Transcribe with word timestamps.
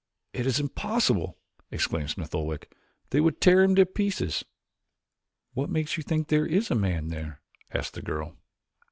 "It 0.33 0.47
is 0.47 0.59
impossible!" 0.59 1.37
exclaimed 1.69 2.09
Smith 2.09 2.33
Oldwick. 2.33 2.73
"They 3.11 3.21
would 3.21 3.39
tear 3.39 3.61
him 3.61 3.75
to 3.75 3.85
pieces." 3.85 4.43
"What 5.53 5.69
makes 5.69 5.95
you 5.95 6.01
think 6.01 6.27
there 6.29 6.47
is 6.47 6.71
a 6.71 6.75
man 6.75 7.09
there?" 7.09 7.39
asked 7.71 7.93
the 7.93 8.01
girl. 8.01 8.35